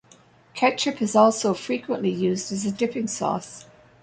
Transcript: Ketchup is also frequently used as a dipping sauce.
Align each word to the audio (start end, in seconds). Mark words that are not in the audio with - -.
Ketchup 0.55 0.99
is 0.99 1.15
also 1.15 1.53
frequently 1.53 2.09
used 2.09 2.51
as 2.51 2.65
a 2.65 2.71
dipping 2.71 3.05
sauce. 3.07 3.67